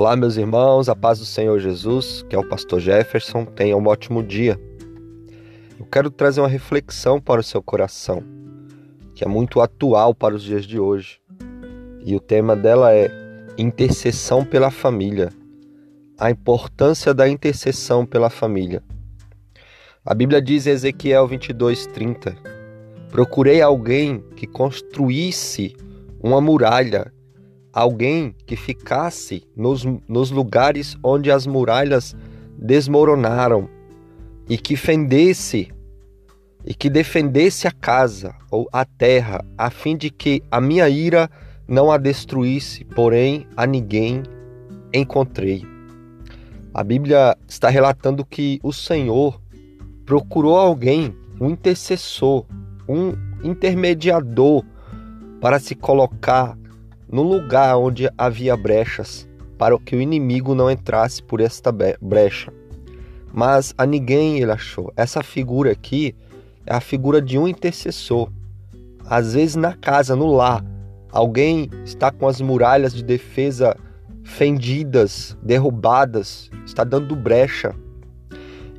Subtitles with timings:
[0.00, 3.86] Olá, meus irmãos, a paz do Senhor Jesus, que é o pastor Jefferson, tenha um
[3.86, 4.58] ótimo dia.
[5.78, 8.22] Eu quero trazer uma reflexão para o seu coração,
[9.14, 11.20] que é muito atual para os dias de hoje.
[12.02, 13.10] E o tema dela é
[13.58, 15.28] intercessão pela família.
[16.18, 18.82] A importância da intercessão pela família.
[20.02, 22.38] A Bíblia diz em Ezequiel 22:30:
[23.10, 25.76] Procurei alguém que construísse
[26.22, 27.12] uma muralha
[27.80, 32.14] alguém que ficasse nos, nos lugares onde as muralhas
[32.58, 33.70] desmoronaram
[34.46, 35.72] e que fendesse
[36.62, 41.30] e que defendesse a casa ou a terra, a fim de que a minha ira
[41.66, 44.24] não a destruísse, porém a ninguém
[44.92, 45.64] encontrei.
[46.74, 49.40] A Bíblia está relatando que o Senhor
[50.04, 52.44] procurou alguém, um intercessor,
[52.86, 54.62] um intermediador
[55.40, 56.59] para se colocar
[57.10, 62.52] no lugar onde havia brechas, para que o inimigo não entrasse por esta brecha.
[63.32, 64.92] Mas a ninguém ele achou.
[64.96, 66.14] Essa figura aqui
[66.64, 68.30] é a figura de um intercessor.
[69.04, 70.64] Às vezes na casa, no lar,
[71.10, 73.76] alguém está com as muralhas de defesa
[74.22, 77.74] fendidas, derrubadas, está dando brecha.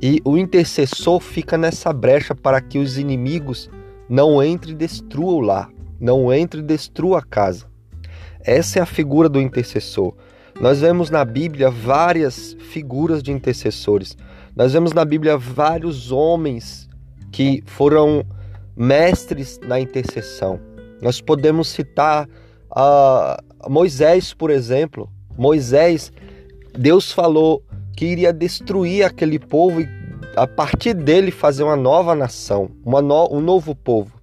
[0.00, 3.68] E o intercessor fica nessa brecha para que os inimigos
[4.08, 7.69] não entrem e destruam lar, não entrem e destruam a casa.
[8.44, 10.14] Essa é a figura do intercessor.
[10.60, 14.16] Nós vemos na Bíblia várias figuras de intercessores.
[14.54, 16.88] Nós vemos na Bíblia vários homens
[17.32, 18.24] que foram
[18.76, 20.60] mestres na intercessão.
[21.00, 22.28] Nós podemos citar
[22.70, 25.08] uh, Moisés, por exemplo.
[25.36, 26.12] Moisés,
[26.78, 27.62] Deus falou
[27.96, 29.88] que iria destruir aquele povo e
[30.36, 34.20] a partir dele fazer uma nova nação, uma no, um novo povo.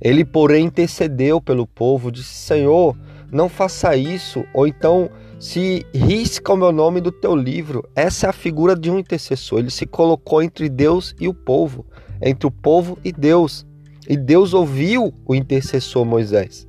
[0.00, 2.96] Ele, porém, intercedeu pelo povo, disse: Senhor,
[3.30, 7.88] não faça isso, ou então se risca o meu nome do teu livro.
[7.94, 9.58] Essa é a figura de um intercessor.
[9.58, 11.84] Ele se colocou entre Deus e o povo,
[12.22, 13.66] entre o povo e Deus.
[14.08, 16.66] E Deus ouviu o intercessor Moisés.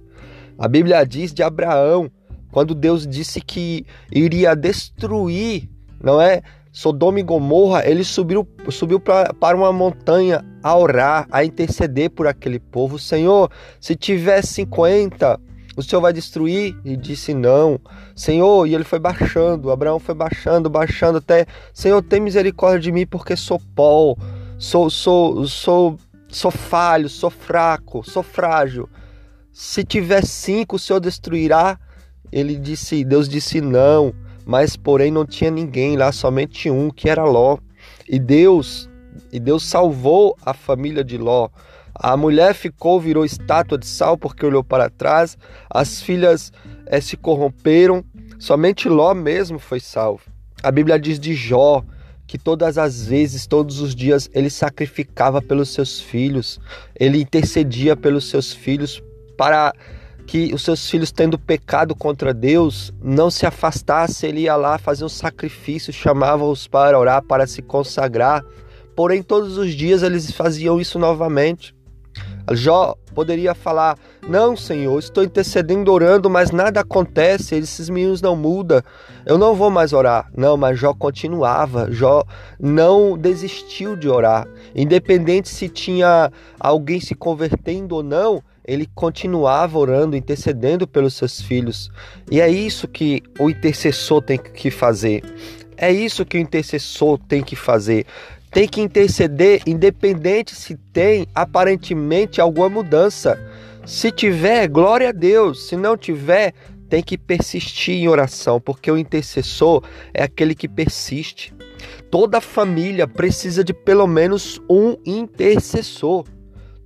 [0.57, 2.12] A Bíblia diz de Abraão,
[2.51, 5.69] quando Deus disse que iria destruir,
[6.01, 6.41] não é?
[6.72, 12.28] Sodoma e Gomorra, ele subiu, subiu pra, para uma montanha a orar, a interceder por
[12.28, 13.00] aquele povo.
[13.00, 15.40] Senhor, se tiver 50,
[15.78, 16.76] o Senhor vai destruir?
[16.84, 17.80] E disse: Não.
[18.16, 23.06] Senhor, e ele foi baixando, Abraão foi baixando, baixando até, Senhor, tem misericórdia de mim
[23.06, 24.16] porque sou pó,
[24.58, 28.90] sou, sou, sou, sou falho, sou fraco, sou frágil.
[29.54, 31.80] Se tiver cinco, o Senhor destruirá?
[32.32, 34.14] Ele disse, Deus disse não,
[34.46, 37.59] mas porém não tinha ninguém lá, somente um, que era Ló.
[38.09, 38.90] E Deus,
[39.32, 41.50] e Deus salvou a família de Ló.
[42.00, 45.38] A mulher ficou, virou estátua de sal porque olhou para trás.
[45.69, 46.52] As filhas
[46.85, 48.03] é, se corromperam.
[48.40, 50.22] Somente Ló mesmo foi salvo.
[50.62, 51.84] A Bíblia diz de Jó
[52.28, 56.59] que todas as vezes, todos os dias, ele sacrificava pelos seus filhos,
[57.00, 59.02] ele intercedia pelos seus filhos
[59.38, 59.74] para
[60.28, 64.29] que os seus filhos, tendo pecado contra Deus, não se afastassem.
[64.29, 68.44] Ele ia lá fazer um sacrifício, chamava-os para orar, para se consagrar.
[68.94, 71.77] Porém, todos os dias eles faziam isso novamente.
[72.53, 73.97] Jó poderia falar:
[74.28, 78.81] Não, Senhor, estou intercedendo, orando, mas nada acontece, esses meninos não mudam,
[79.25, 80.30] eu não vou mais orar.
[80.35, 82.24] Não, mas Jó continuava, Jó
[82.59, 84.47] não desistiu de orar.
[84.75, 91.90] Independente se tinha alguém se convertendo ou não, ele continuava orando, intercedendo pelos seus filhos.
[92.29, 95.24] E é isso que o intercessor tem que fazer.
[95.78, 98.06] É isso que o intercessor tem que fazer
[98.52, 103.38] tem que interceder, independente se tem aparentemente alguma mudança.
[103.85, 105.68] Se tiver, glória a Deus.
[105.68, 106.53] Se não tiver,
[106.90, 111.53] tem que persistir em oração, porque o intercessor é aquele que persiste.
[112.09, 116.25] Toda família precisa de pelo menos um intercessor.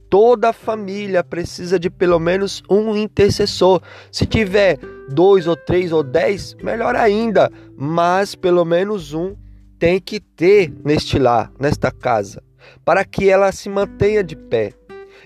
[0.10, 3.82] Toda família precisa de pelo menos um intercessor.
[4.12, 4.78] Se tiver
[5.10, 9.36] dois ou três ou dez, melhor ainda, mas pelo menos um
[9.82, 12.44] tem que ter neste lar, nesta casa,
[12.86, 14.74] para que ela se mantenha de pé.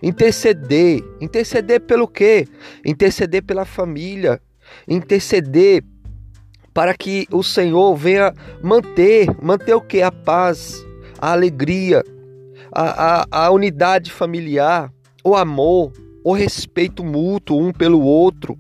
[0.02, 2.48] Interceder, interceder pelo quê?
[2.86, 4.42] Interceder pela família,
[4.88, 5.84] interceder
[6.74, 10.02] para que o Senhor venha manter, manter o que?
[10.02, 10.86] A paz,
[11.20, 12.02] a alegria,
[12.72, 14.90] a, a, a unidade familiar,
[15.22, 15.92] o amor,
[16.24, 18.58] o respeito mútuo um pelo outro,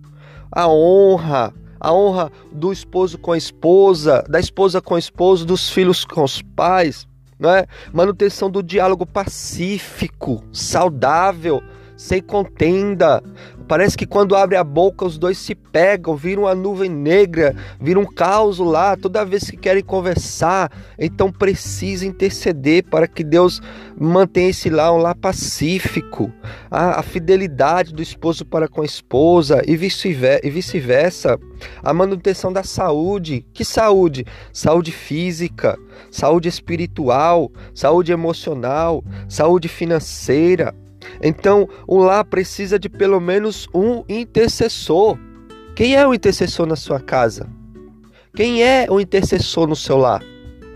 [0.52, 1.54] a honra,
[1.86, 6.24] a honra do esposo com a esposa, da esposa com o esposo, dos filhos com
[6.24, 7.68] os pais, não é?
[7.94, 11.62] Manutenção do diálogo pacífico, saudável,
[11.96, 13.22] sem contenda,
[13.68, 18.02] Parece que quando abre a boca os dois se pegam, viram uma nuvem negra, viram
[18.02, 20.72] um caos lá, toda vez que querem conversar.
[21.00, 23.62] Então precisa interceder para que Deus
[24.00, 26.32] mantenha esse lá um lar pacífico.
[26.70, 31.40] A, a fidelidade do esposo para com a esposa e vice-versa.
[31.82, 33.46] A manutenção da saúde.
[33.52, 34.26] Que saúde?
[34.54, 35.78] Saúde física,
[36.12, 40.76] saúde espiritual, saúde emocional, saúde financeira
[41.22, 45.18] então, o lar precisa de pelo menos um intercessor.
[45.76, 47.48] Quem é o intercessor na sua casa?
[48.36, 50.22] Quem é o intercessor no seu lar?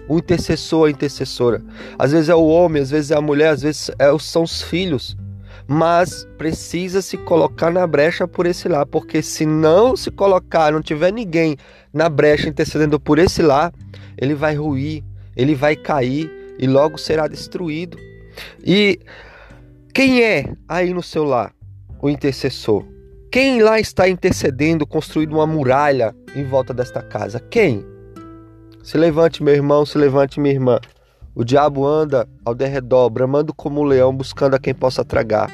[0.07, 1.61] O intercessor, a intercessora.
[1.97, 4.61] Às vezes é o homem, às vezes é a mulher, às vezes é, são os
[4.61, 5.15] filhos.
[5.67, 10.81] Mas precisa se colocar na brecha por esse lar, porque se não se colocar, não
[10.81, 11.57] tiver ninguém
[11.93, 13.71] na brecha intercedendo por esse lar,
[14.17, 15.03] ele vai ruir,
[15.35, 17.97] ele vai cair e logo será destruído.
[18.65, 18.99] E
[19.93, 21.53] quem é aí no seu lar
[22.01, 22.85] o intercessor?
[23.31, 27.39] Quem lá está intercedendo, construindo uma muralha em volta desta casa?
[27.39, 27.85] Quem?
[28.83, 30.79] Se levante, meu irmão, se levante, minha irmã.
[31.35, 35.51] O diabo anda ao derredor, bramando como um leão, buscando a quem possa tragar.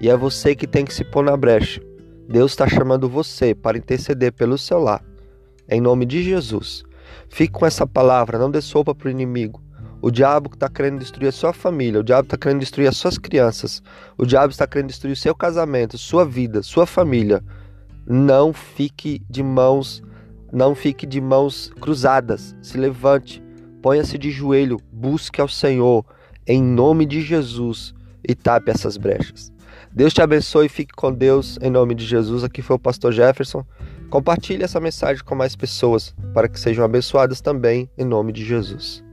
[0.00, 1.80] E é você que tem que se pôr na brecha.
[2.28, 5.02] Deus está chamando você para interceder pelo seu lar.
[5.68, 6.84] Em nome de Jesus.
[7.28, 9.62] Fique com essa palavra, não dê sopa para o inimigo.
[10.00, 13.18] O diabo está querendo destruir a sua família, o diabo está querendo destruir as suas
[13.18, 13.82] crianças,
[14.16, 17.42] o diabo está querendo destruir o seu casamento, sua vida, sua família.
[18.06, 20.00] Não fique de mãos,
[20.52, 22.54] não fique de mãos cruzadas.
[22.62, 23.42] Se levante,
[23.82, 26.04] ponha-se de joelho, busque ao Senhor
[26.46, 27.92] em nome de Jesus
[28.26, 29.52] e tape essas brechas.
[29.92, 32.44] Deus te abençoe e fique com Deus em nome de Jesus.
[32.44, 33.64] Aqui foi o pastor Jefferson.
[34.08, 39.07] Compartilhe essa mensagem com mais pessoas para que sejam abençoadas também em nome de Jesus.